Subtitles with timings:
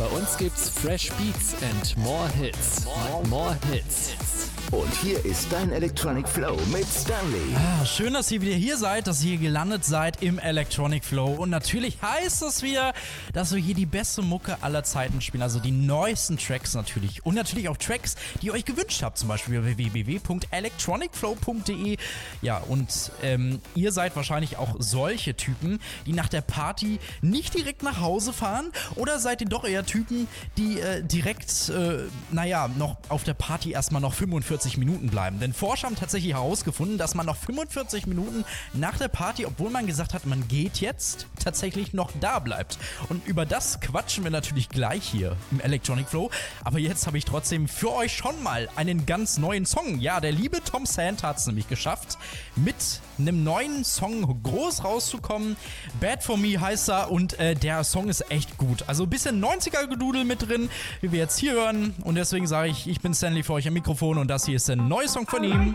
[0.00, 2.86] Bei uns gibt's Fresh Beats and more Hits.
[2.86, 4.49] More, more Hits.
[4.70, 7.56] Und hier ist dein Electronic Flow mit Stanley.
[7.56, 11.32] Ah, schön, dass ihr wieder hier seid, dass ihr gelandet seid im Electronic Flow.
[11.32, 12.92] Und natürlich heißt es wieder,
[13.32, 15.42] dass wir hier die beste Mucke aller Zeiten spielen.
[15.42, 17.26] Also die neuesten Tracks natürlich.
[17.26, 19.18] Und natürlich auch Tracks, die ihr euch gewünscht habt.
[19.18, 21.96] Zum Beispiel www.electronicflow.de.
[22.40, 27.82] Ja, und ähm, ihr seid wahrscheinlich auch solche Typen, die nach der Party nicht direkt
[27.82, 28.70] nach Hause fahren.
[28.94, 33.72] Oder seid ihr doch eher Typen, die äh, direkt, äh, naja, noch auf der Party
[33.72, 35.40] erstmal noch 45 Minuten bleiben.
[35.40, 39.86] Denn Forscher haben tatsächlich herausgefunden, dass man noch 45 Minuten nach der Party, obwohl man
[39.86, 42.78] gesagt hat, man geht jetzt, tatsächlich noch da bleibt.
[43.08, 46.30] Und über das quatschen wir natürlich gleich hier im Electronic Flow.
[46.64, 49.98] Aber jetzt habe ich trotzdem für euch schon mal einen ganz neuen Song.
[49.98, 52.18] Ja, der liebe Tom Sand hat es nämlich geschafft,
[52.56, 55.56] mit einem neuen Song groß rauszukommen.
[56.00, 58.84] Bad for Me heißt er und äh, der Song ist echt gut.
[58.86, 60.68] Also ein bisschen 90er-Gedudel mit drin,
[61.00, 61.94] wie wir jetzt hier hören.
[62.04, 64.68] Und deswegen sage ich, ich bin Stanley für euch am Mikrofon und das hier ist
[64.70, 65.74] ein neuer Song von ihm.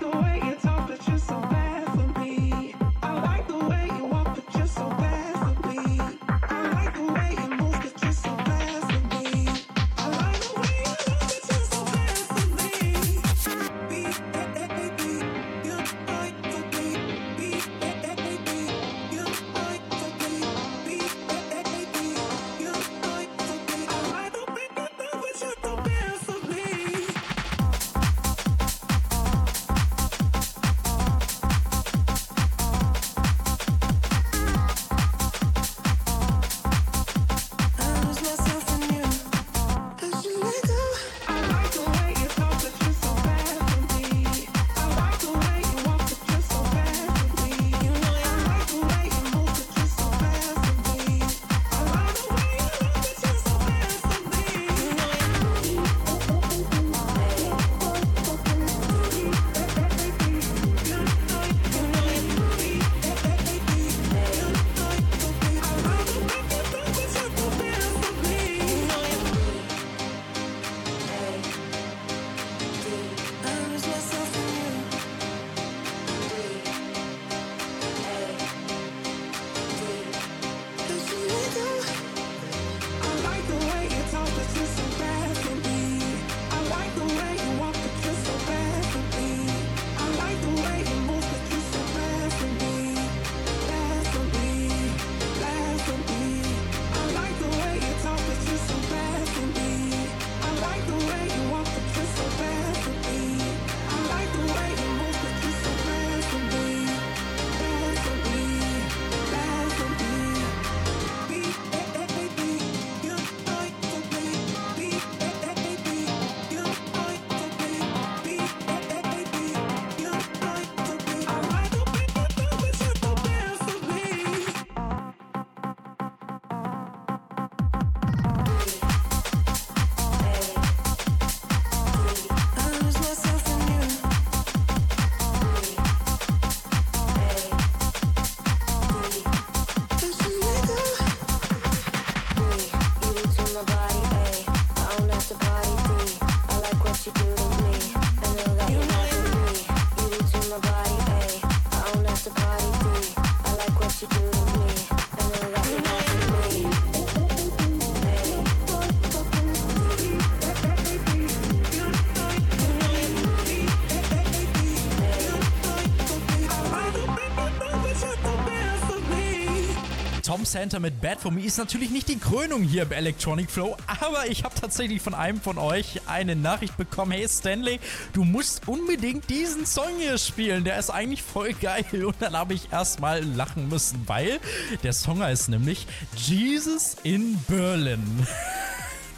[170.45, 174.27] Center mit Bad for Me ist natürlich nicht die Krönung hier im Electronic Flow, aber
[174.27, 177.11] ich habe tatsächlich von einem von euch eine Nachricht bekommen.
[177.11, 177.79] Hey Stanley,
[178.13, 180.63] du musst unbedingt diesen Song hier spielen.
[180.63, 181.85] Der ist eigentlich voll geil.
[182.05, 184.39] Und dann habe ich erstmal lachen müssen, weil
[184.83, 188.27] der Song heißt nämlich Jesus in Berlin.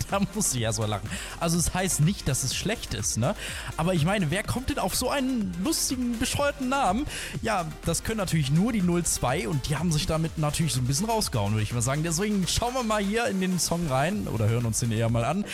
[0.12, 1.09] da muss ich ja so lachen.
[1.39, 3.36] Also es heißt nicht, dass es schlecht ist, ne?
[3.77, 7.06] Aber ich meine, wer kommt denn auf so einen lustigen, bescheuerten Namen?
[7.42, 10.86] Ja, das können natürlich nur die 02 und die haben sich damit natürlich so ein
[10.88, 12.04] bisschen rausgehauen, würde ich mal sagen.
[12.04, 15.25] Deswegen schauen wir mal hier in den Song rein oder hören uns den eher mal
[15.25, 15.45] an.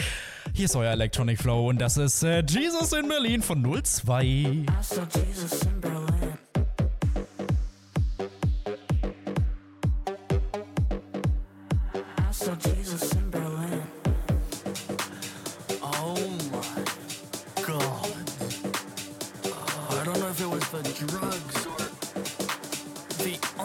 [0.54, 4.24] Hier ist euer Electronic Flow und das ist äh, Jesus in Berlin von 02.
[4.24, 6.13] I saw Jesus in Berlin.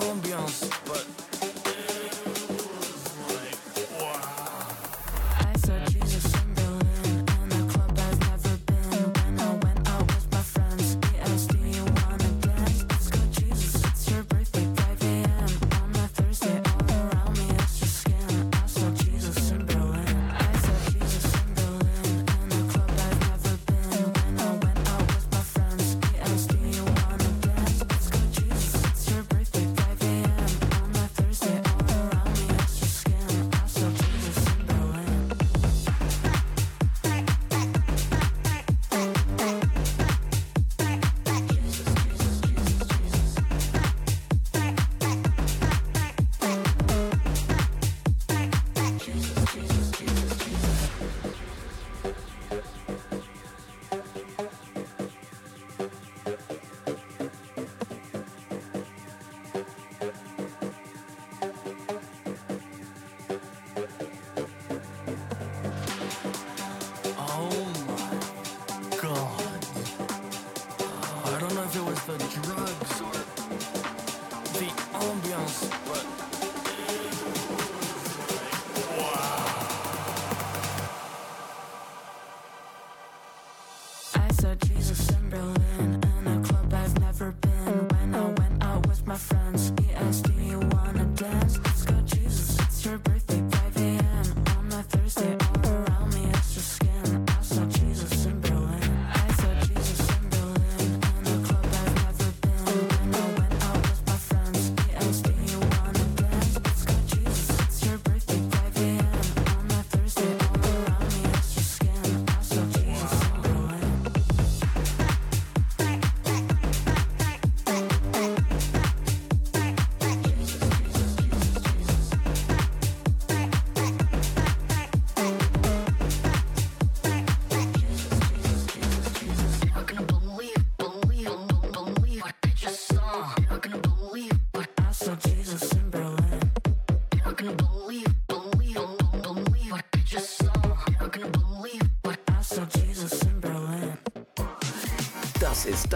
[0.05, 1.28] Ambiance, but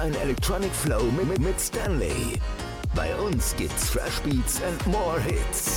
[0.03, 2.41] Dein Electronic Flow mit, mit Stanley.
[2.93, 5.72] Bei uns gibt's Fresh Beats and more Hits.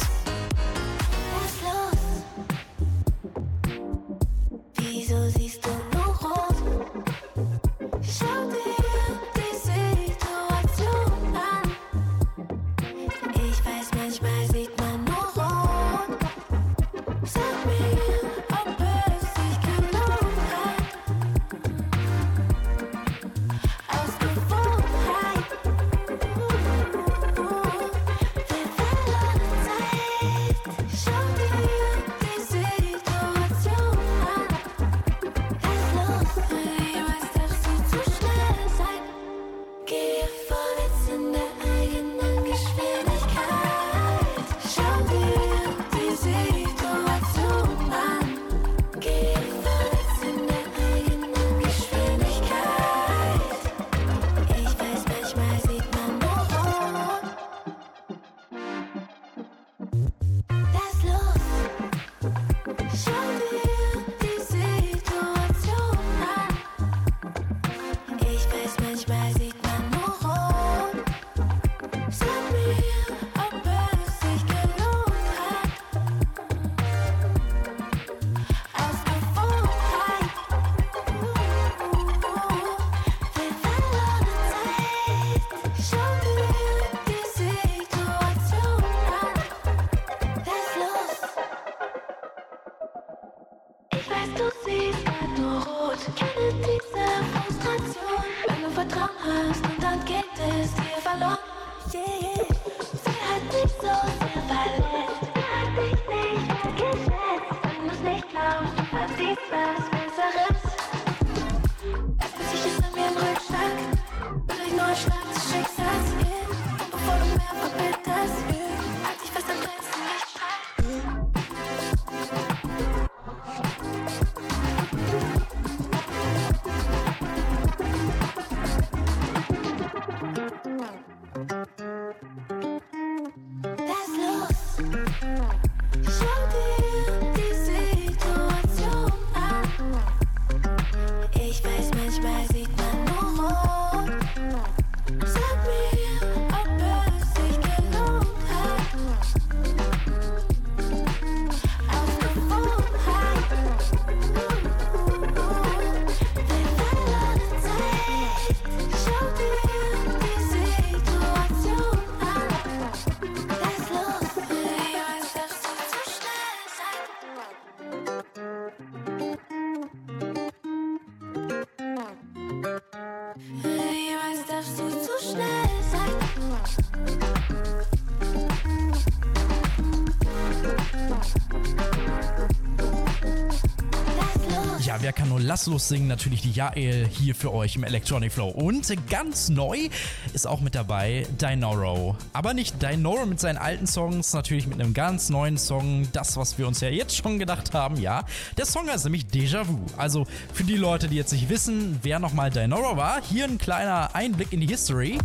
[185.46, 186.08] Nur lasslos singen?
[186.08, 188.50] Natürlich die Jael hier für euch im Electronic Flow.
[188.50, 189.90] Und ganz neu
[190.34, 192.16] ist auch mit dabei Dinoro.
[192.34, 196.08] Aber nicht Dinoro mit seinen alten Songs, natürlich mit einem ganz neuen Song.
[196.14, 198.24] Das, was wir uns ja jetzt schon gedacht haben, ja.
[198.58, 199.78] Der Song heißt nämlich Déjà Vu.
[199.98, 204.16] Also für die Leute, die jetzt nicht wissen, wer nochmal Dinoro war, hier ein kleiner
[204.16, 205.20] Einblick in die History.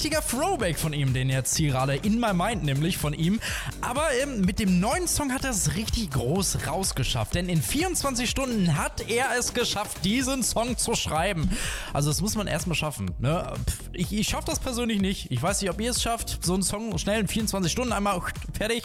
[0.00, 3.38] Richtiger Throwback von ihm, den jetzt hier gerade in my mind nämlich von ihm.
[3.82, 7.34] Aber ähm, mit dem neuen Song hat er es richtig groß rausgeschafft.
[7.34, 11.50] Denn in 24 Stunden hat er es geschafft, diesen Song zu schreiben.
[11.92, 13.10] Also das muss man erstmal schaffen.
[13.18, 13.52] Ne?
[13.92, 15.30] Ich, ich schaffe das persönlich nicht.
[15.30, 16.38] Ich weiß nicht, ob ihr es schafft.
[16.42, 18.22] So einen Song schnell in 24 Stunden einmal
[18.56, 18.84] fertig.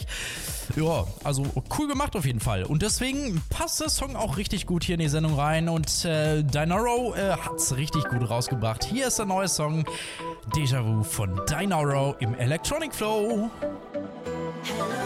[0.76, 1.46] Ja, also
[1.78, 2.64] cool gemacht auf jeden Fall.
[2.64, 5.70] Und deswegen passt der Song auch richtig gut hier in die Sendung rein.
[5.70, 8.84] Und äh, Dinaro äh, hat es richtig gut rausgebracht.
[8.84, 9.86] Hier ist der neue Song
[10.54, 13.50] Déjà Vu von Dinaro im Electronic Flow.
[14.62, 15.05] Tell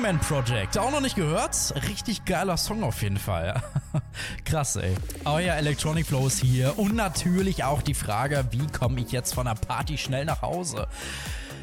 [0.00, 0.78] Stickman Project.
[0.78, 1.74] Auch noch nicht gehört?
[1.86, 3.62] Richtig geiler Song auf jeden Fall.
[4.46, 4.94] Krass, ey.
[5.26, 6.78] Euer Electronic Flow ist hier.
[6.78, 10.88] Und natürlich auch die Frage, wie komme ich jetzt von der Party schnell nach Hause?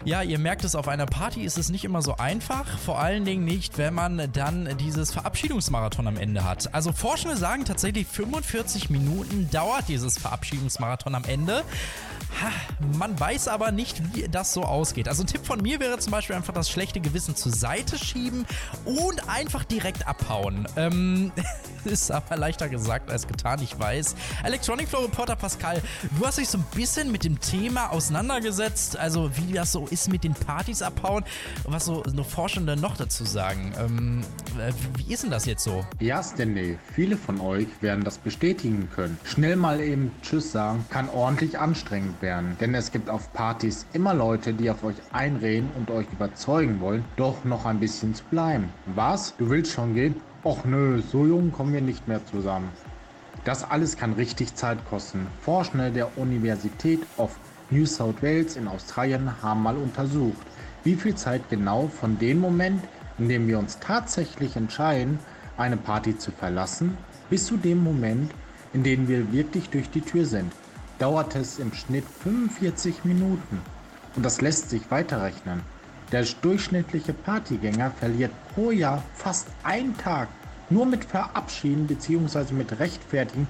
[0.06, 2.66] Ja, ihr merkt es, auf einer Party ist es nicht immer so einfach.
[2.78, 6.76] Vor allen Dingen nicht, wenn man dann dieses Verabschiedungsmarathon am Ende hat.
[6.76, 11.64] Also Forschende sagen tatsächlich, 45 Minuten dauert dieses Verabschiedungsmarathon am Ende.
[12.98, 15.08] Man weiß aber nicht, wie das so ausgeht.
[15.08, 18.46] Also ein Tipp von mir wäre zum Beispiel einfach das schlechte Gewissen zur Seite schieben
[18.86, 20.68] und einfach direkt abhauen.
[20.76, 21.32] Ähm,
[21.86, 24.16] ist aber leichter gesagt als getan, ich weiß.
[24.44, 25.82] Electronic Flow Reporter Pascal,
[26.18, 30.12] du hast dich so ein bisschen mit dem Thema auseinandergesetzt, also wie das so ist
[30.12, 31.24] mit den Partys abhauen.
[31.64, 33.74] Was so nur Forschende noch dazu sagen.
[33.80, 34.24] Ähm,
[34.60, 35.86] äh, wie ist denn das jetzt so?
[36.00, 39.18] Ja, Stanley, viele von euch werden das bestätigen können.
[39.24, 42.27] Schnell mal eben Tschüss sagen kann ordentlich anstrengend werden,
[42.60, 47.06] denn es gibt auf Partys immer Leute, die auf euch einreden und euch überzeugen wollen,
[47.16, 48.70] doch noch ein bisschen zu bleiben.
[48.86, 49.36] Was?
[49.38, 50.16] Du willst schon gehen?
[50.44, 52.70] Och nö, so jung kommen wir nicht mehr zusammen.
[53.44, 55.28] Das alles kann richtig Zeit kosten.
[55.42, 57.38] Forschende der Universität of
[57.70, 60.46] New South Wales in Australien haben mal untersucht,
[60.84, 62.84] wie viel Zeit genau von dem Moment,
[63.18, 65.20] in dem wir uns tatsächlich entscheiden,
[65.58, 66.98] eine Party zu verlassen,
[67.30, 68.32] bis zu dem Moment,
[68.74, 70.54] in dem wir wirklich durch die Tür sind,
[71.00, 73.62] dauert es im Schnitt 45 Minuten.
[74.16, 75.62] Und das lässt sich weiterrechnen.
[76.12, 80.30] Der durchschnittliche Partygänger verliert pro Jahr fast einen Tag
[80.70, 82.54] nur mit Verabschieden bzw.
[82.54, 83.48] mit Rechtfertigen,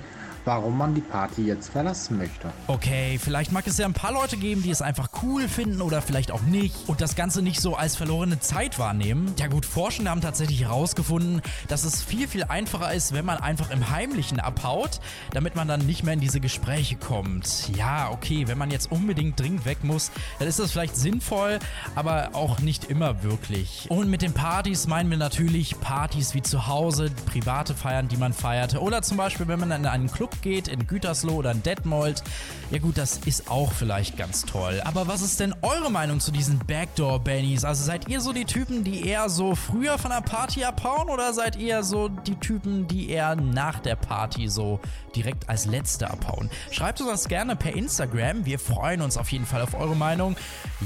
[0.47, 2.49] warum man die Party jetzt verlassen möchte.
[2.67, 6.01] Okay, vielleicht mag es ja ein paar Leute geben, die es einfach cool finden oder
[6.01, 9.33] vielleicht auch nicht und das Ganze nicht so als verlorene Zeit wahrnehmen.
[9.37, 13.71] Ja gut, Forschende haben tatsächlich herausgefunden, dass es viel, viel einfacher ist, wenn man einfach
[13.71, 17.69] im Heimlichen abhaut, damit man dann nicht mehr in diese Gespräche kommt.
[17.75, 21.59] Ja, okay, wenn man jetzt unbedingt dringend weg muss, dann ist das vielleicht sinnvoll,
[21.93, 23.87] aber auch nicht immer wirklich.
[23.89, 28.31] Und mit den Partys meinen wir natürlich Partys wie zu Hause, private Feiern, die man
[28.31, 32.23] feierte oder zum Beispiel, wenn man in einen Club abgeht in Gütersloh oder in Detmold.
[32.69, 34.81] Ja gut, das ist auch vielleicht ganz toll.
[34.85, 37.65] Aber was ist denn eure Meinung zu diesen Backdoor-Bannies?
[37.65, 41.33] Also seid ihr so die Typen, die eher so früher von der Party abhauen oder
[41.33, 44.79] seid ihr so die Typen, die eher nach der Party so
[45.15, 46.51] direkt als Letzte abhauen?
[46.69, 48.45] Schreibt uns das gerne per Instagram.
[48.45, 50.35] Wir freuen uns auf jeden Fall auf eure Meinung.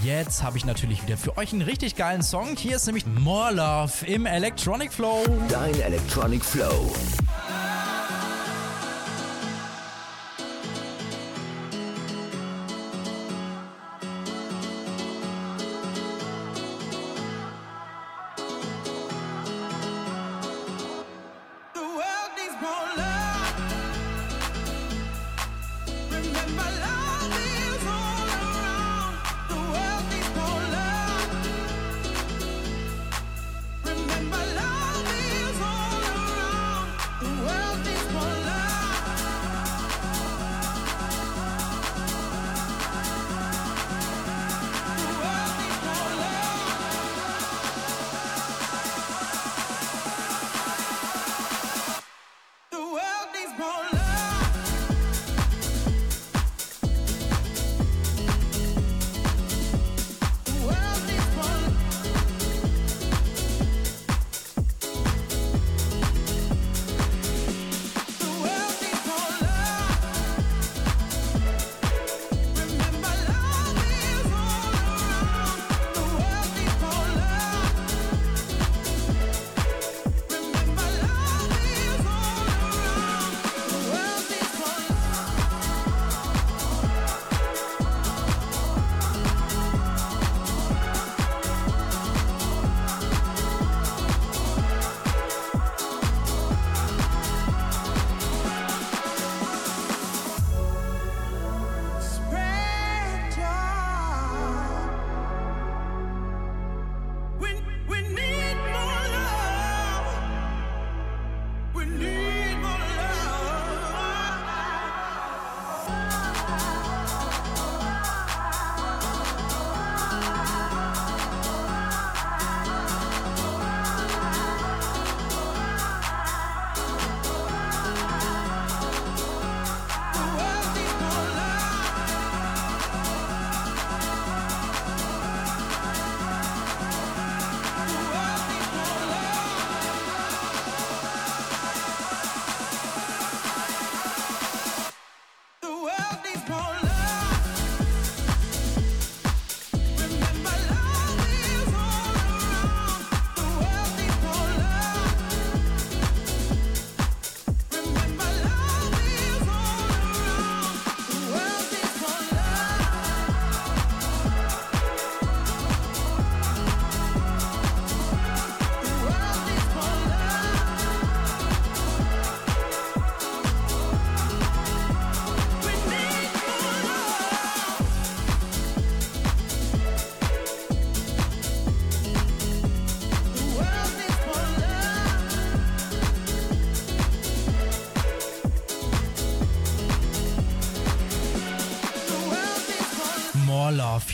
[0.02, 2.56] Jetzt habe ich natürlich wieder für euch einen richtig geilen Song.
[2.56, 5.26] Hier ist nämlich More Love im Electronic Flow.
[5.50, 6.94] Dein Electronic Flow.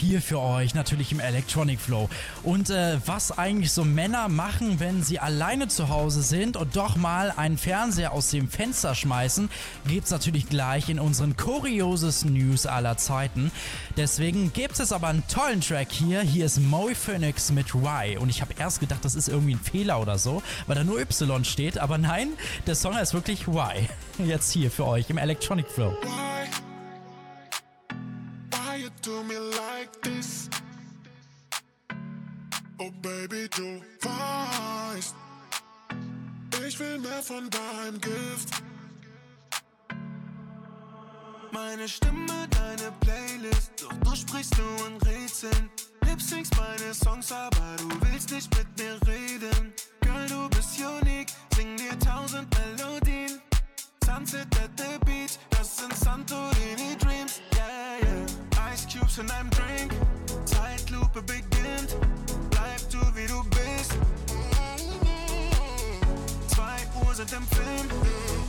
[0.07, 2.09] Hier für euch, natürlich im Electronic Flow.
[2.43, 6.95] Und äh, was eigentlich so Männer machen, wenn sie alleine zu Hause sind und doch
[6.95, 9.49] mal einen Fernseher aus dem Fenster schmeißen,
[9.85, 13.51] gibt's natürlich gleich in unseren kuriosesten News aller Zeiten.
[13.97, 16.21] Deswegen gibt es aber einen tollen Track hier.
[16.21, 18.17] Hier ist Moe Phoenix mit Y.
[18.17, 21.01] Und ich habe erst gedacht, das ist irgendwie ein Fehler oder so, weil da nur
[21.01, 21.77] Y steht.
[21.77, 22.29] Aber nein,
[22.65, 23.89] der Song heißt wirklich Y.
[24.25, 25.91] Jetzt hier für euch im Electronic Flow.
[26.01, 26.66] Why
[33.29, 35.15] Baby, du weißt,
[36.65, 38.49] ich will mehr von deinem Gift.
[41.51, 45.69] Meine Stimme, deine Playlist, doch du sprichst nur in Rätseln.
[46.05, 49.73] Lip-syncst meine Songs, aber du willst nicht mit mir reden.
[50.01, 53.41] Girl, du bist unique, sing dir tausend Melodien.
[54.05, 58.73] Sunset at the beach, das sind Santorini Dreams, yeah, yeah.
[58.73, 59.93] Ice Cubes in einem Drink,
[60.45, 61.97] Zeitlupe beginnt.
[63.17, 63.97] Wie du bist.
[66.49, 67.89] Zwei Uhr sind im Film,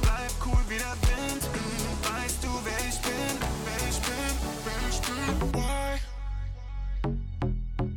[0.02, 1.42] bleib cool wie der Wind.
[2.02, 4.30] Weißt du, wer ich bin, wer ich bin,
[4.66, 5.26] wer ich bin?
[5.54, 5.98] Why?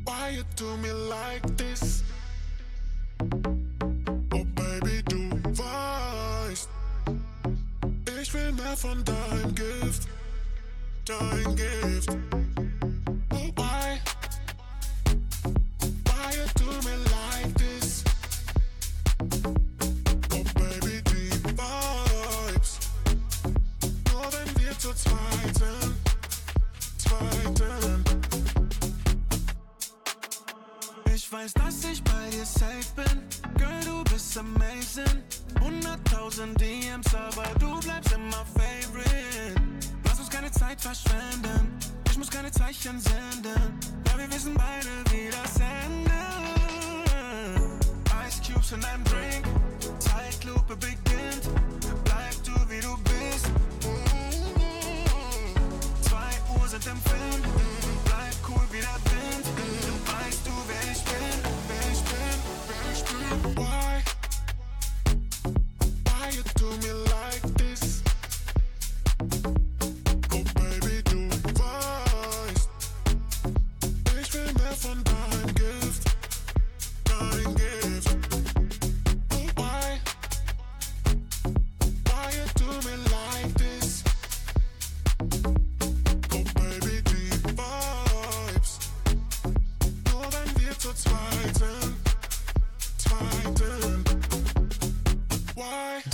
[0.05, 2.03] Why you do me like this?
[4.33, 6.69] Oh Baby, du weißt,
[8.21, 10.07] ich will mehr von deinem Gift,
[11.03, 12.17] dein Gift.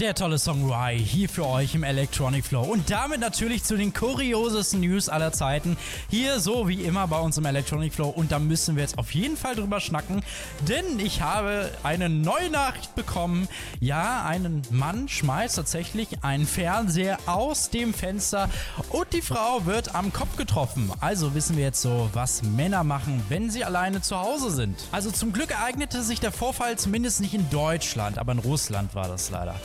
[0.07, 2.61] Der tolle Song Rye hier für euch im Electronic Flow.
[2.61, 5.75] Und damit natürlich zu den kuriosesten News aller Zeiten.
[6.09, 8.07] Hier so wie immer bei uns im Electronic Flow.
[8.07, 10.23] Und da müssen wir jetzt auf jeden Fall drüber schnacken,
[10.65, 13.49] denn ich habe eine neue Nachricht bekommen.
[13.81, 18.49] Ja, ein Mann schmeißt tatsächlich einen Fernseher aus dem Fenster
[18.87, 20.89] und die Frau wird am Kopf getroffen.
[21.01, 24.79] Also wissen wir jetzt so, was Männer machen, wenn sie alleine zu Hause sind.
[24.93, 29.09] Also zum Glück ereignete sich der Vorfall zumindest nicht in Deutschland, aber in Russland war
[29.09, 29.55] das leider.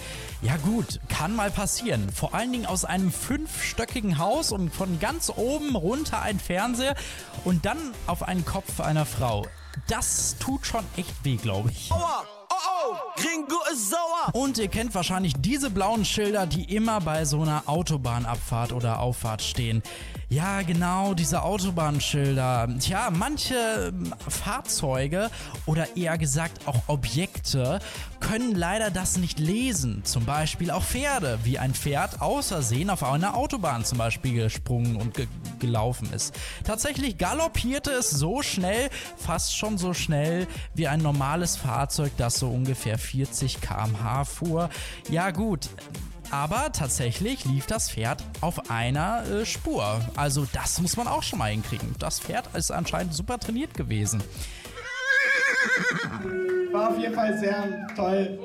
[0.43, 2.11] Ja gut, kann mal passieren.
[2.13, 6.97] Vor allen Dingen aus einem fünfstöckigen Haus und von ganz oben runter ein Fernseher
[7.45, 7.79] und dann
[8.09, 9.47] auf einen Kopf einer Frau.
[9.87, 11.93] Das tut schon echt weh, glaube ich.
[11.93, 12.25] Aua!
[12.51, 12.97] Oh oh!
[13.17, 14.35] Gringo ist sauer!
[14.35, 19.43] Und ihr kennt wahrscheinlich diese blauen Schilder, die immer bei so einer Autobahnabfahrt oder Auffahrt
[19.43, 19.83] stehen.
[20.29, 22.69] Ja, genau, diese Autobahnschilder.
[22.81, 25.31] Tja, manche ähm, Fahrzeuge
[25.67, 27.81] oder eher gesagt auch Objekte
[28.23, 30.05] können leider das nicht lesen.
[30.05, 35.15] Zum Beispiel auch Pferde, wie ein Pferd außersehen auf einer Autobahn zum Beispiel gesprungen und
[35.15, 35.27] ge
[35.59, 36.35] gelaufen ist.
[36.65, 42.49] Tatsächlich galoppierte es so schnell, fast schon so schnell wie ein normales Fahrzeug, das so
[42.49, 44.71] ungefähr 40 km/h fuhr.
[45.09, 45.69] Ja gut,
[46.33, 50.01] aber tatsächlich lief das Pferd auf einer äh, Spur.
[50.17, 51.95] Also das muss man auch schon mal hinkriegen.
[51.99, 54.23] Das Pferd ist anscheinend super trainiert gewesen.
[56.73, 58.39] War auf jeden Fall sehr toll.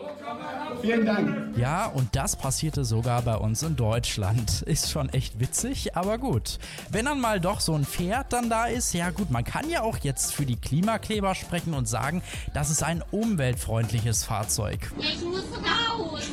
[0.82, 1.58] Vielen Dank.
[1.58, 4.62] Ja, und das passierte sogar bei uns in Deutschland.
[4.68, 6.60] Ist schon echt witzig, aber gut.
[6.90, 9.82] Wenn dann mal doch so ein Pferd dann da ist, ja gut, man kann ja
[9.82, 12.22] auch jetzt für die Klimakleber sprechen und sagen,
[12.54, 14.92] das ist ein umweltfreundliches Fahrzeug.
[15.00, 16.24] Ich muss raus.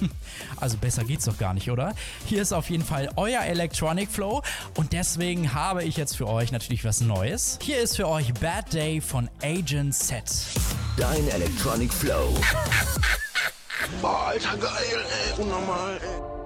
[0.56, 1.94] Also besser geht's doch gar nicht, oder?
[2.26, 4.42] Hier ist auf jeden Fall euer Electronic Flow
[4.76, 7.58] und deswegen habe ich jetzt für euch natürlich was Neues.
[7.62, 10.24] Hier ist für euch Bad Day von Agent Set.
[10.96, 12.34] Dein Electronic Flow.
[13.98, 15.42] Boah, Alter, geil, ey.
[15.42, 16.39] Unnormal, ey.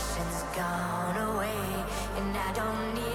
[0.00, 1.84] Passion's gone away,
[2.16, 3.09] and I don't need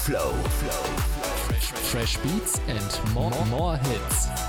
[0.00, 0.32] Flow.
[1.90, 4.39] Fresh Beats and more, more hits.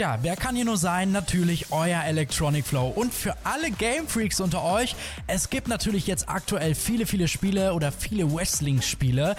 [0.00, 1.12] Tja, wer kann hier nur sein?
[1.12, 2.88] Natürlich euer Electronic Flow.
[2.88, 7.74] Und für alle Game Freaks unter euch, es gibt natürlich jetzt aktuell viele, viele Spiele
[7.74, 9.36] oder viele Wrestling-Spiele.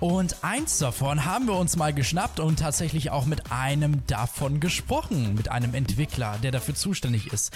[0.00, 5.34] Und eins davon haben wir uns mal geschnappt und tatsächlich auch mit einem davon gesprochen.
[5.34, 7.52] Mit einem Entwickler, der dafür zuständig ist.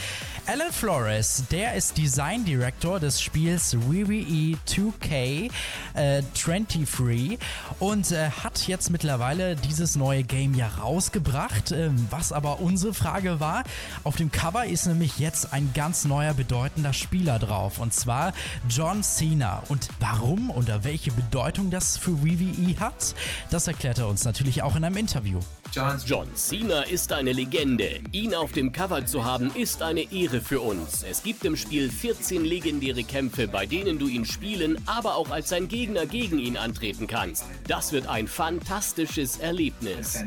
[0.46, 5.50] Alan Flores, der ist Design Director des Spiels WWE 2K
[5.94, 7.38] äh, 23
[7.78, 11.72] und äh, hat jetzt mittlerweile dieses neue Game ja rausgebracht.
[11.72, 13.64] Ähm, was aber unsere Frage war,
[14.04, 18.32] auf dem Cover ist nämlich jetzt ein ganz neuer bedeutender Spieler drauf und zwar
[18.68, 19.62] John Cena.
[19.68, 23.14] Und warum oder welche Bedeutung das für WWE hat,
[23.50, 25.40] das erklärt er uns natürlich auch in einem Interview.
[25.74, 28.00] John Cena ist eine Legende.
[28.12, 31.02] Ihn auf dem Cover zu haben, ist eine Ehre für uns.
[31.02, 35.50] Es gibt im Spiel 14 legendäre Kämpfe, bei denen du ihn spielen, aber auch als
[35.50, 37.44] sein Gegner gegen ihn antreten kannst.
[37.68, 40.18] Das wird ein fantastisches Erlebnis.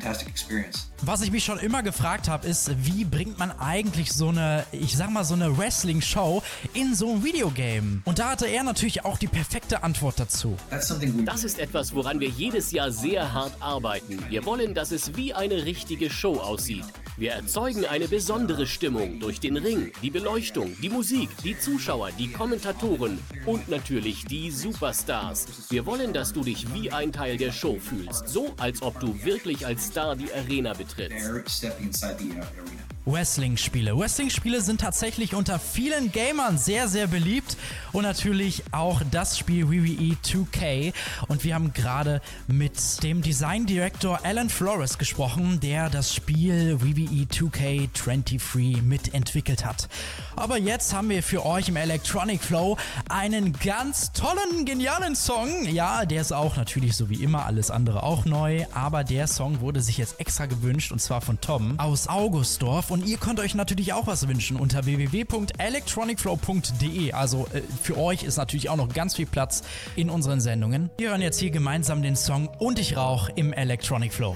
[1.02, 4.98] Was ich mich schon immer gefragt habe, ist, wie bringt man eigentlich so eine, ich
[4.98, 8.02] sag mal, so eine Wrestling-Show in so ein Videogame?
[8.06, 10.58] Und da hatte er natürlich auch die perfekte Antwort dazu.
[10.70, 14.20] Das ist etwas, woran wir jedes Jahr sehr hart arbeiten.
[14.30, 16.84] Wir wollen, dass es wie eine richtige Show aussieht.
[17.16, 22.30] Wir erzeugen eine besondere Stimmung durch den Ring, die Beleuchtung, die Musik, die Zuschauer, die
[22.30, 25.70] Kommentatoren und natürlich die Superstars.
[25.70, 29.24] Wir wollen, dass du dich wie ein Teil der Show fühlst, so als ob du
[29.24, 31.32] wirklich als Star die Arena betrittst.
[33.12, 33.98] Wrestling-Spiele.
[33.98, 37.58] Wrestling-Spiele sind tatsächlich unter vielen Gamern sehr, sehr beliebt
[37.92, 40.94] und natürlich auch das Spiel WWE 2K.
[41.28, 47.26] Und wir haben gerade mit dem Design Director Alan Flores gesprochen, der das Spiel WWE
[47.26, 49.90] 2K23 mitentwickelt hat.
[50.36, 52.78] Aber jetzt haben wir für euch im Electronic Flow
[53.10, 55.66] einen ganz tollen, genialen Song.
[55.66, 59.62] Ja, der ist auch natürlich so wie immer alles andere auch neu, aber der Song
[59.62, 63.56] wurde sich jetzt extra gewünscht und zwar von Tom aus Augustdorf und ihr könnt euch
[63.56, 67.14] natürlich auch was wünschen unter www.electronicflow.de.
[67.14, 69.64] Also äh, für euch ist natürlich auch noch ganz viel Platz
[69.96, 70.90] in unseren Sendungen.
[70.98, 74.36] Wir hören jetzt hier gemeinsam den Song Und ich rauch im Electronic Flow.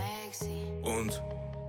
[0.83, 1.21] Und,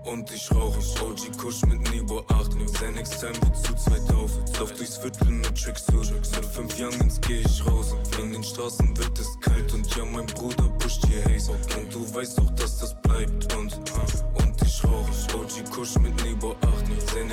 [0.05, 4.31] und ich rauche OG Kusch mit Niveau 8 New Xanax wird zu zweit auf.
[4.59, 7.93] Lauf durchs Viertel mit Tricks Mit fünf Youngins geh ich raus.
[7.93, 9.73] Und in den Straßen wird es kalt.
[9.73, 11.53] Und ja, mein Bruder pusht hier Haze.
[11.53, 13.55] Und du weißt auch, dass das bleibt.
[13.55, 13.79] Und,
[14.35, 16.74] und ich rauche OG Kusch mit Niveau 8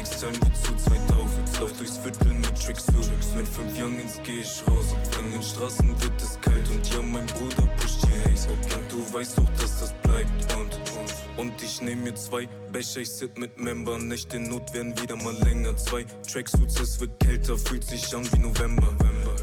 [0.01, 1.59] Xanax Time wird zu zweit auf.
[1.59, 2.93] Lauf durchs Viertel mit Tricks zu.
[3.35, 4.95] Mit fünf Youngins geh ich raus.
[5.19, 6.69] In den Straßen wird es kalt.
[6.69, 8.49] Und ja, mein Bruder pusht hier Haze.
[8.49, 10.53] Und du weißt auch, dass das bleibt.
[10.55, 13.99] Und, und Und ich nehm mir zwei Becher, ich sit mit Member.
[13.99, 15.75] Nächte Not werden wieder mal länger.
[15.77, 18.95] Zwei Tracksuits, es wird kälter, fühlt sich an wie November.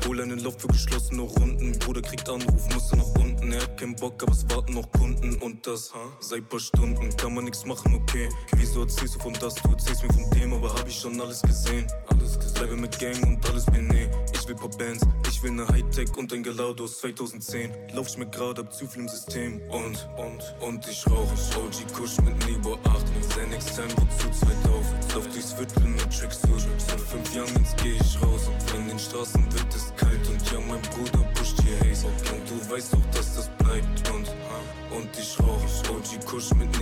[0.09, 1.79] Hol einen Lauf für geschlossene Runden.
[1.81, 3.53] Bruder kriegt Anruf, muss er nach unten.
[3.53, 5.35] Er hat keinen Bock, aber es warten noch Kunden.
[5.43, 8.31] Und das seit paar Stunden kann man nichts machen, okay.
[8.57, 9.57] Wieso erzählst du von das?
[9.57, 11.87] Du erzählst mir von dem, aber hab ich schon alles gesehen.
[12.07, 12.55] Alles gesehen.
[12.55, 13.91] Bleibe mit Gang und alles bin.
[14.33, 17.71] Ich will paar Bands, ich will ne Hightech und ein Gelaudo aus 2010.
[17.93, 19.61] Lauf ich mir grad, hab zu viel im System.
[19.69, 21.31] Und, und, und ich rauch.
[21.57, 23.05] OG Kusch mit Nebo 8.
[23.29, 25.15] Xanax Tempo zu zweit auf.
[25.15, 26.49] Lauf durchs Viertel mit Tricks zu.
[26.59, 28.49] Seit fünf Jahren geh ich raus.
[28.49, 30.29] Und in den Straßen wird es kalt.
[30.29, 32.07] Und ja, mein Bruder pusht hier Haze.
[32.07, 34.11] Und du weißt doch, dass das bleibt.
[34.11, 34.29] Und,
[34.97, 35.59] und ich rauch.
[35.91, 36.78] OG Kusch mit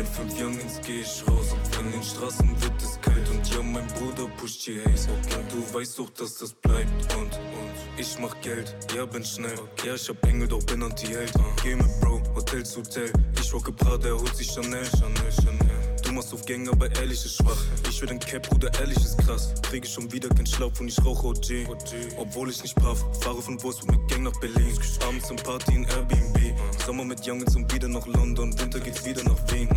[0.00, 1.48] Mit fünf jetzt geh ich raus.
[1.52, 3.28] Und in den Straßen wird es kalt.
[3.28, 5.10] Und ja, mein Bruder pusht hier Haze.
[5.10, 7.14] Und du weißt doch, dass das bleibt.
[7.16, 9.52] Und, und ich mach Geld, ja, bin schnell.
[9.84, 11.34] Ja, ich hab Engel, doch bin Anti-Held.
[11.62, 13.12] Geh mit Bro, Hotel zu Hotel.
[13.38, 14.86] Ich rocke Prada, er holt sich Chanel.
[14.86, 15.96] Chanel, Chanel.
[16.02, 17.62] Du machst auf Gang, aber ehrlich ist schwach.
[17.86, 19.52] Ich will den Cap, Bruder, ehrlich ist krass.
[19.60, 21.68] Kriege schon wieder keinen Schlauch und ich rauche OG.
[22.16, 24.78] Obwohl ich nicht paff, fahre von Wolfsburg mit Gang nach Berlin.
[25.06, 26.39] Abends im Party in Airbnb.
[26.86, 29.68] Sommer mit Young zum wieder nach London, Winter geht wieder nach Wien.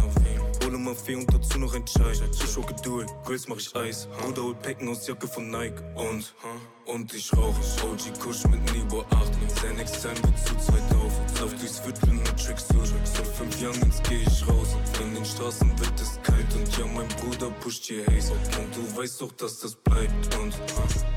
[0.63, 2.11] Hole mal Fee und dazu noch ein Chai.
[2.11, 4.07] Ich hocke durch, Grills mach ich Eis.
[4.21, 5.81] Bruder holt Packen aus Jacke von Nike.
[5.95, 6.33] Und,
[6.85, 9.09] und ich rauche OG Kush mit Nibo 8.
[9.61, 11.02] Sein Time wird zu 2000
[11.63, 12.87] ich's wird, bin mit Tricks zurück.
[13.03, 14.75] Seit fünf Jahren geh ich raus.
[15.01, 18.33] In den Straßen wird es kalt und ja, mein Bruder pusht hier Haze.
[18.33, 20.53] Und du weißt doch, dass das bleibt und,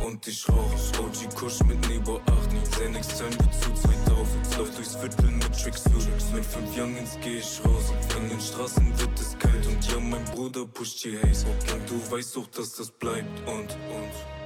[0.05, 0.72] und ich rauch.
[1.01, 4.59] OG Kusch mit Nebo 8, nicht sein Extern wird zu 2000.
[4.59, 6.34] Lauf durchs Viertel mit Tricks zurück.
[6.34, 7.92] Mit fünf Jahren geh ich raus.
[8.18, 11.47] In den Straßen wird es kalt und ja, mein Bruder pusht hier Haze.
[11.47, 14.45] Und du weißt doch, dass das bleibt und, und.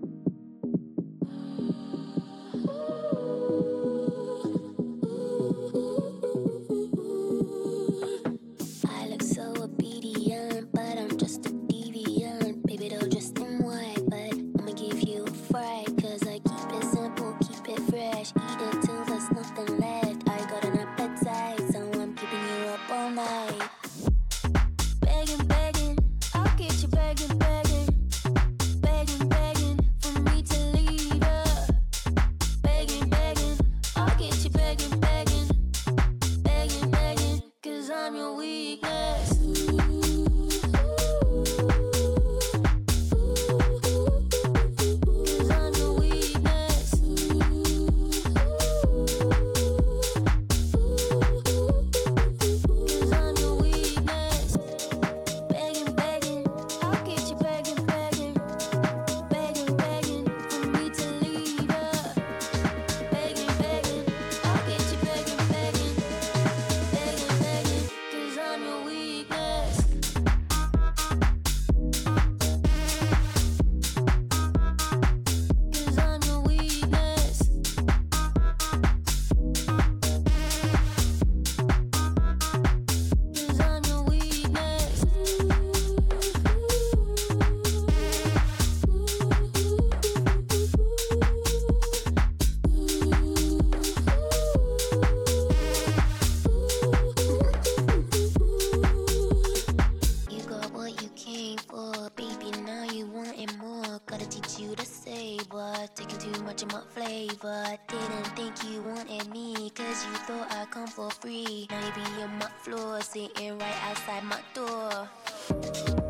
[110.01, 111.67] Cause you thought I'd come for free.
[111.69, 116.00] Now you be on my floor, sitting right outside my door.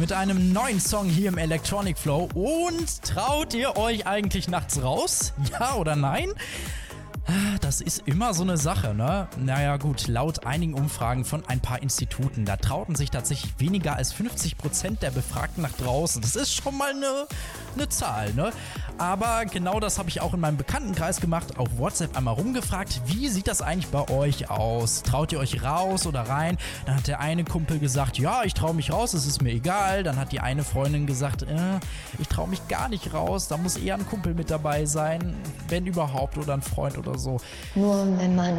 [0.00, 2.26] Mit einem neuen Song hier im Electronic Flow.
[2.32, 5.34] Und traut ihr euch eigentlich nachts raus?
[5.50, 6.32] Ja oder nein?
[7.26, 9.28] Ah, Das ist immer so eine Sache, ne?
[9.38, 14.14] Naja, gut, laut einigen Umfragen von ein paar Instituten, da trauten sich tatsächlich weniger als
[14.14, 16.22] 50% der Befragten nach draußen.
[16.22, 17.26] Das ist schon mal eine,
[17.74, 18.52] eine Zahl, ne?
[19.00, 23.28] Aber genau das habe ich auch in meinem Bekanntenkreis gemacht, auf WhatsApp einmal rumgefragt, wie
[23.28, 25.02] sieht das eigentlich bei euch aus?
[25.02, 26.58] Traut ihr euch raus oder rein?
[26.84, 30.02] Dann hat der eine Kumpel gesagt, ja, ich traue mich raus, es ist mir egal.
[30.02, 31.80] Dann hat die eine Freundin gesagt, äh,
[32.18, 35.34] ich traue mich gar nicht raus, da muss eher ein Kumpel mit dabei sein,
[35.68, 37.38] wenn überhaupt, oder ein Freund oder so.
[37.74, 38.54] Nur wenn man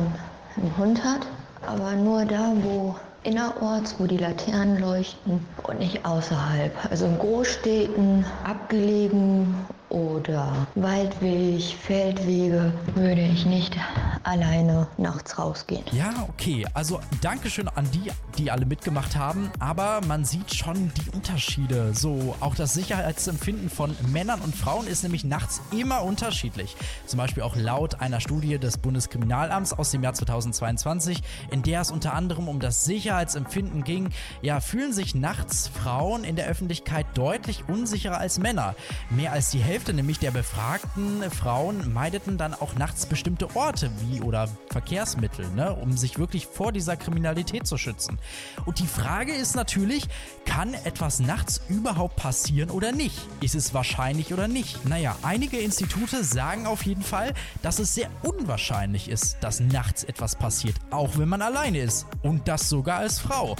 [0.57, 1.27] einen Hund hat,
[1.67, 6.73] aber nur da, wo innerorts, wo die Laternen leuchten und nicht außerhalb.
[6.89, 9.53] Also in Großstädten, abgelegen
[9.91, 13.75] oder Waldweg, Feldwege würde ich nicht
[14.23, 15.83] alleine nachts rausgehen.
[15.91, 16.65] Ja, okay.
[16.73, 19.51] Also Dankeschön an die, die alle mitgemacht haben.
[19.59, 21.93] Aber man sieht schon die Unterschiede.
[21.93, 26.75] So, auch das Sicherheitsempfinden von Männern und Frauen ist nämlich nachts immer unterschiedlich.
[27.05, 31.91] Zum Beispiel auch laut einer Studie des Bundeskriminalamts aus dem Jahr 2022, in der es
[31.91, 34.09] unter anderem um das Sicherheitsempfinden ging.
[34.41, 38.75] Ja, fühlen sich nachts Frauen in der Öffentlichkeit deutlich unsicherer als Männer.
[39.09, 44.10] Mehr als die Hälfte nämlich der befragten Frauen meideten dann auch nachts bestimmte Orte wie
[44.19, 48.19] oder Verkehrsmittel, ne, um sich wirklich vor dieser Kriminalität zu schützen.
[48.65, 50.09] Und die Frage ist natürlich,
[50.45, 53.17] kann etwas nachts überhaupt passieren oder nicht?
[53.41, 54.85] Ist es wahrscheinlich oder nicht?
[54.85, 60.35] Naja, einige Institute sagen auf jeden Fall, dass es sehr unwahrscheinlich ist, dass nachts etwas
[60.35, 62.07] passiert, auch wenn man alleine ist.
[62.23, 63.55] Und das sogar als Frau.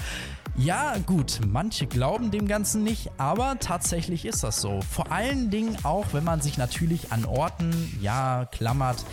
[0.58, 4.82] Ja, gut, manche glauben dem Ganzen nicht, aber tatsächlich ist das so.
[4.82, 9.06] Vor allen Dingen auch, wenn man sich natürlich an Orten, ja, klammert,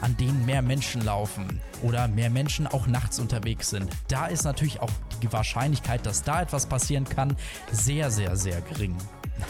[0.00, 3.90] an denen mehr Menschen laufen oder mehr Menschen auch nachts unterwegs sind.
[4.08, 4.90] Da ist natürlich auch
[5.22, 7.36] die Wahrscheinlichkeit, dass da etwas passieren kann,
[7.70, 8.96] sehr, sehr, sehr gering.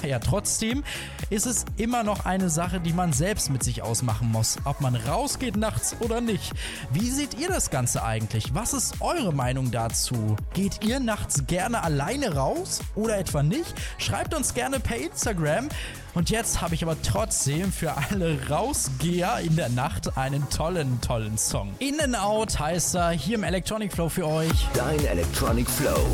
[0.03, 0.85] Naja, trotzdem
[1.31, 4.97] ist es immer noch eine Sache, die man selbst mit sich ausmachen muss, ob man
[4.97, 6.53] rausgeht nachts oder nicht.
[6.93, 8.55] Wie seht ihr das Ganze eigentlich?
[8.55, 10.37] Was ist eure Meinung dazu?
[10.55, 13.75] Geht ihr nachts gerne alleine raus oder etwa nicht?
[13.99, 15.69] Schreibt uns gerne per Instagram.
[16.15, 21.39] Und jetzt habe ich aber trotzdem für alle Rausgeher in der Nacht einen tollen, tollen
[21.39, 21.73] Song.
[21.79, 24.67] In and Out heißt er hier im Electronic Flow für euch.
[24.75, 26.05] Dein Electronic Flow.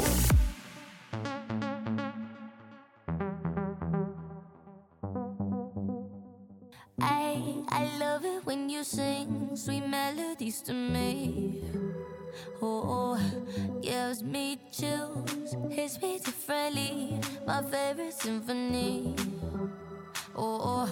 [8.87, 11.61] Sing sweet melodies to me.
[12.63, 13.19] Oh,
[13.83, 17.19] gives me chills, hits me differently.
[17.47, 19.17] My favorite symphony.
[20.37, 20.89] Oh,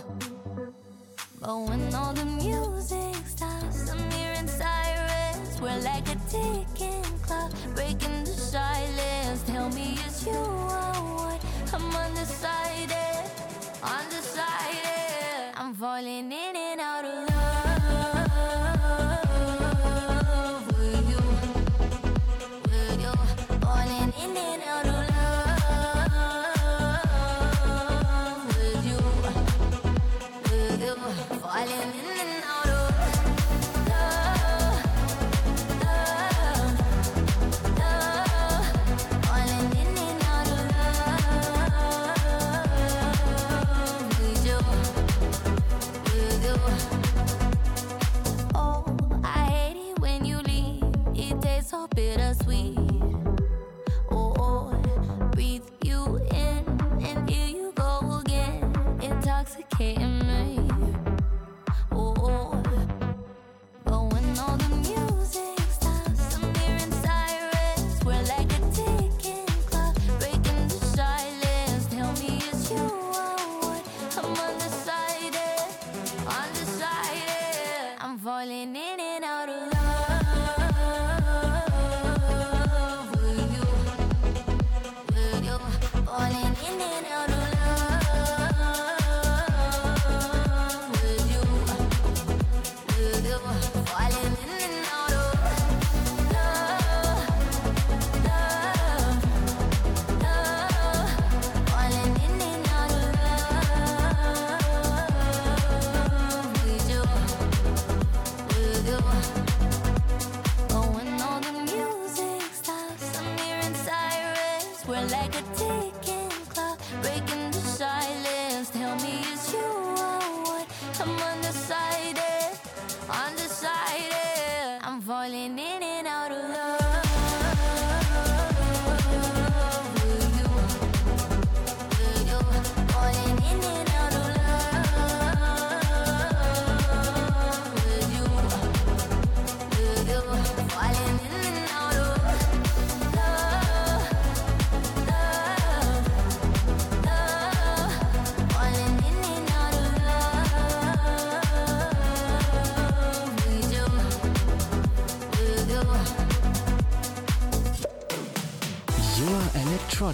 [1.40, 5.60] but when all the music stops, I'm hearing sirens.
[5.60, 9.42] We're like a ticking clock, breaking the silence.
[9.46, 11.40] Tell me it's you I want.
[11.72, 13.30] I'm undecided,
[13.82, 15.54] undecided.
[15.54, 17.33] I'm falling in and out of love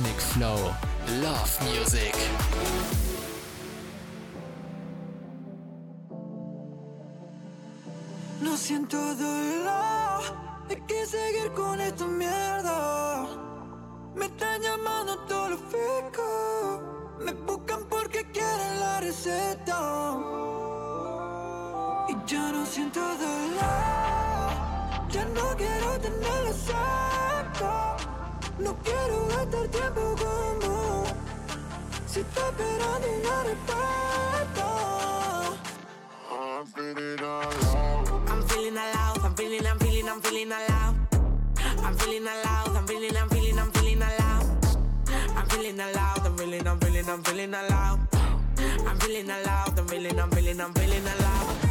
[0.09, 0.75] Flow.
[1.21, 2.15] Love Music.
[8.41, 10.23] No siento dolor,
[10.71, 13.27] hay que seguir con esta mierda.
[14.15, 16.81] Me están llamando todos los ficos,
[17.21, 20.17] me buscan porque quieren la receta.
[22.09, 24.51] Y ya no siento dolor,
[25.11, 27.10] ya no quiero tenerlo cerca.
[28.61, 31.05] No quiero gastar tiempo como
[32.07, 34.67] si está esperando una respuesta.
[36.31, 38.11] I'm feeling alive.
[38.29, 40.95] I'm feeling alive, I'm feeling, I'm feeling, I'm feeling alive.
[41.83, 44.47] I'm feeling alive, I'm feeling, I'm feeling, I'm feeling alive.
[45.37, 47.99] I'm feeling alive, I'm feeling, I'm feeling, I'm feeling alive.
[48.87, 51.70] I'm feeling alive, I'm feeling, I'm feeling, I'm feeling alive.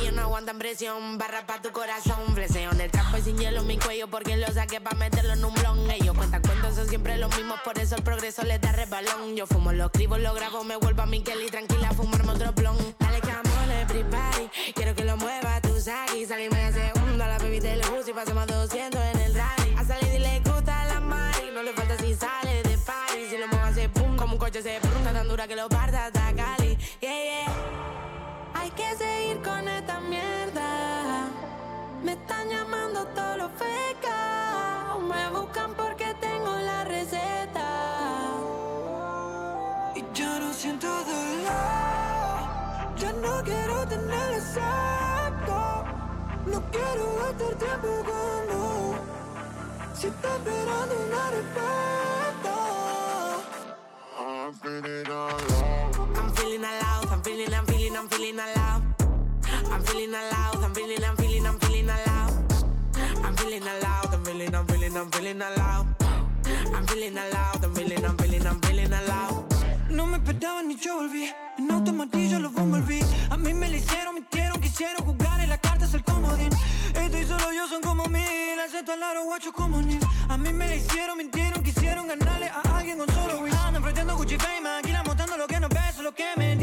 [0.00, 2.34] Ellos no aguantan presión, barra pa' tu corazón.
[2.34, 5.44] Fleseo en el trapo y sin hielo mi cuello porque lo saqué pa' meterlo en
[5.44, 5.90] un blon.
[5.90, 9.36] Ellos cuentan cuentos, son siempre los mismos, por eso el progreso les da resbalón.
[9.36, 12.76] Yo fumo, lo escribo, lo grabo, me vuelvo a Miquel y tranquila, fumarme otro blon.
[12.98, 16.24] Dale amor, everybody, quiero que lo mueva tu saki.
[16.24, 19.74] Salirme de segundo a la baby del bus y pasemos 200 en el rally.
[19.76, 23.26] A salir y le gusta la mari, no le falta si sale de party.
[23.28, 26.10] Si lo muevo hace pum, como un coche se pregunta tan dura que lo parta
[29.50, 30.70] con esta mierda.
[32.04, 34.98] Me están llamando todos los fecas.
[35.12, 37.68] Me buscan porque tengo la receta.
[39.98, 42.38] Y ya no siento dolor,
[43.02, 45.60] ya no quiero tenerlo cerca.
[46.52, 48.60] No quiero gastar tiempo como
[49.98, 51.80] si está esperando una respuesta.
[55.02, 55.39] I'm
[59.80, 62.34] I'm feeling alive, I'm feeling, I'm feeling, I'm feeling alive.
[63.24, 65.86] I'm feeling alive, I'm feeling, I'm feeling, I'm feeling alive.
[66.74, 69.44] I'm feeling alive, I'm feeling, I'm feeling, I'm feeling alive.
[69.88, 73.00] No me esperaban ni yo volví, en automatillo lo envolví.
[73.30, 76.50] A mí me lo hicieron, mintieron, quisieron jugar en la carta es el comodín.
[76.94, 79.98] Estoy solo yo, son como mil, acepto al lado guacho como ni.
[80.28, 83.54] A mí me lo hicieron, mintieron, quisieron ganarle a alguien con solo win.
[83.54, 86.54] Andan enfrentando Gucci Fame, maquila mostrando lo que no ves, lo que me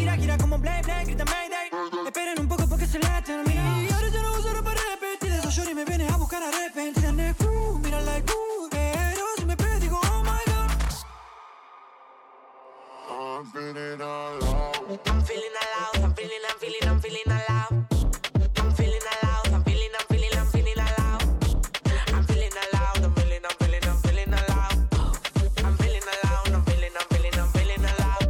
[13.38, 15.00] I'm feeling alive.
[15.06, 17.86] I'm feeling alive, I'm feeling, I'm feeling, I'm feeling alive.
[18.58, 21.22] I'm feeling alive, I'm feeling, I'm feeling, I'm feeling alive.
[22.16, 24.78] I'm feeling alive, I'm feeling, I'm feeling, I'm feeling alive.
[25.64, 28.28] I'm feeling alive, I'm feeling, I'm feeling, I'm feeling alive.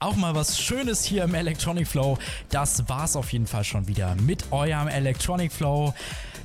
[0.00, 2.16] Auch mal was Schönes hier im Electronic Flow.
[2.48, 5.92] Das war's auf jeden Fall schon wieder mit eurem Electronic Flow.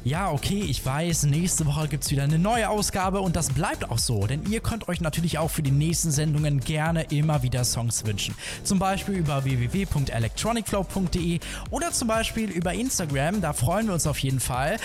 [0.05, 3.97] Ja, okay, ich weiß, nächste Woche gibt's wieder eine neue Ausgabe und das bleibt auch
[3.97, 8.05] so, denn ihr könnt euch natürlich auch für die nächsten Sendungen gerne immer wieder Songs
[8.05, 8.33] wünschen.
[8.63, 14.39] Zum Beispiel über www.electronicflow.de oder zum Beispiel über Instagram, da freuen wir uns auf jeden
[14.39, 14.77] Fall.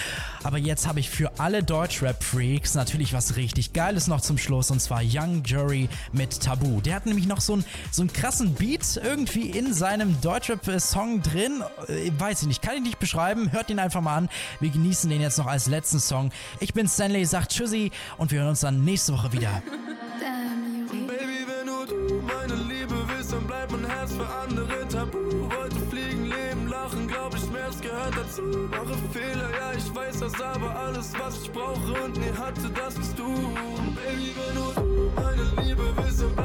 [0.42, 4.80] Aber jetzt habe ich für alle Deutschrap-Freaks natürlich was richtig Geiles noch zum Schluss und
[4.80, 6.80] zwar Young Jury mit Tabu.
[6.80, 11.62] Der hat nämlich noch so einen, so einen krassen Beat irgendwie in seinem Deutschrap-Song drin.
[11.88, 13.52] Äh, weiß ich nicht, kann ich nicht beschreiben.
[13.52, 14.28] Hört ihn einfach mal an.
[14.60, 16.30] Wir genießen den jetzt noch als letzten Song.
[16.60, 19.62] Ich bin Stanley, sagt Tschüssi und wir hören uns dann nächste Woche wieder.
[20.90, 25.18] Baby, wenn nur du meine Liebe willst, dann bleibt mein Herz für andere tabu.
[25.18, 28.42] Wollte fliegen, leben, lachen, glaub ich, Schmerz gehört dazu.
[28.42, 32.94] Mache Fehler, ja, ich weiß das, aber alles, was ich brauche und nie hatte, das
[32.94, 33.26] bist du.
[33.94, 36.43] Baby, wenn nur du meine Liebe willst, dann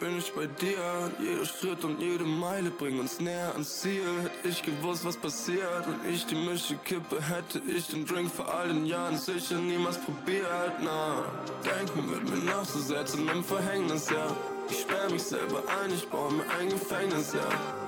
[0.00, 1.10] bin ich bei dir.
[1.20, 4.02] Jeder Schritt und jede Meile bringen uns näher ans Ziel.
[4.22, 8.52] Hätte ich gewusst, was passiert, wenn ich die Mische kippe, hätte ich den Drink vor
[8.52, 10.74] all den Jahren sicher niemals probiert.
[10.82, 11.24] Na,
[11.64, 14.36] denken wird mir nachzusetzen im Verhängnis, ja.
[14.70, 17.40] Ich sperr mich selber ein, ich baue mir ein Gefängnis, ja.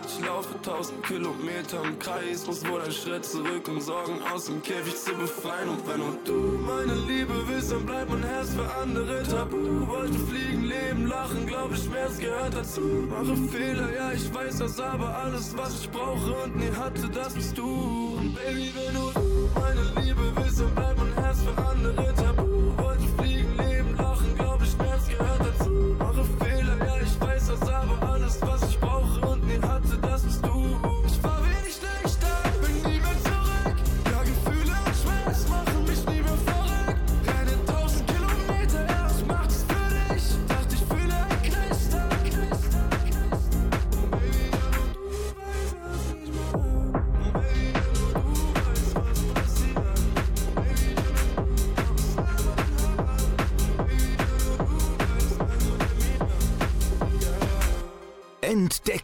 [0.07, 4.63] Ich laufe tausend Kilometer im Kreis, muss wohl ein Schritt zurück, um Sorgen aus dem
[4.63, 5.69] Käfig zu befreien.
[5.69, 9.87] Und wenn nur du meine Liebe willst, dann bleibt mein Herz für andere tabu.
[9.87, 12.81] Wollte fliegen, leben, lachen, glaub ich, Schmerz gehört dazu.
[12.81, 17.35] Mache Fehler, ja, ich weiß das, aber alles, was ich brauche und nie hatte, das
[17.35, 18.17] bist du.
[18.19, 19.13] Und Baby, wenn du
[19.55, 22.30] meine Liebe willst, dann bleibt mein Herz für andere tabu.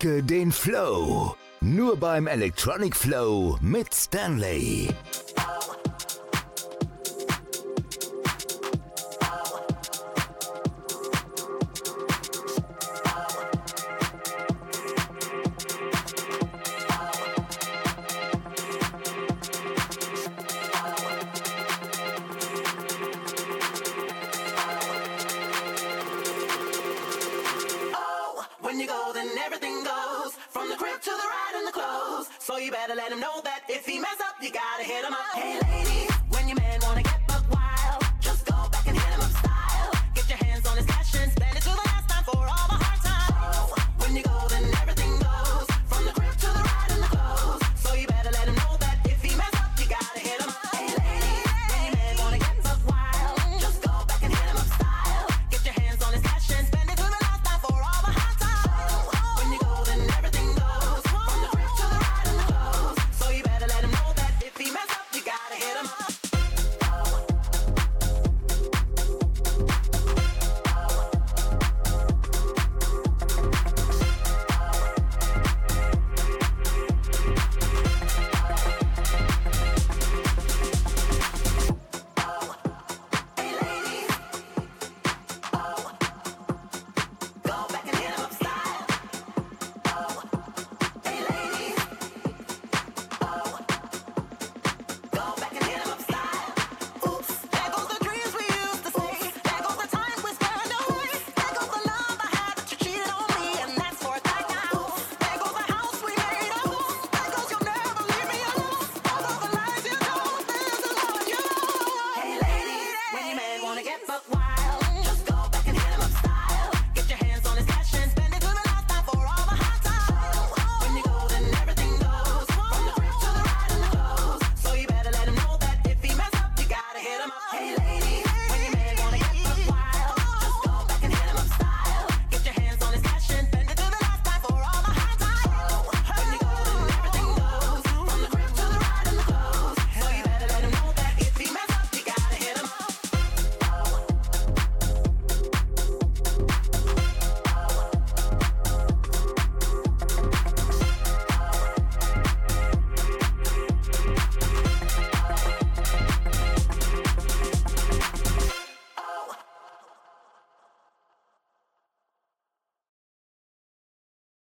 [0.06, 1.34] Entdecke den Flow.
[1.60, 4.88] Nur beim Electronic Flow mit Stanley.